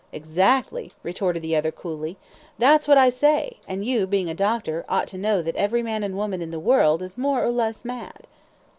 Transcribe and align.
"Exactly," 0.11 0.91
retorted 1.03 1.43
the 1.43 1.55
other 1.55 1.71
coolly, 1.71 2.17
"that's 2.57 2.87
what 2.87 2.97
I 2.97 3.09
say, 3.09 3.57
and 3.67 3.85
you, 3.85 4.07
being 4.07 4.31
a 4.31 4.33
doctor, 4.33 4.83
ought 4.89 5.05
to 5.09 5.17
know 5.19 5.43
that 5.43 5.55
every 5.55 5.83
man 5.83 6.03
and 6.03 6.17
woman 6.17 6.41
in 6.41 6.49
the 6.49 6.59
world 6.59 7.03
is 7.03 7.19
more 7.19 7.43
or 7.45 7.51
less 7.51 7.85
mad." 7.85 8.25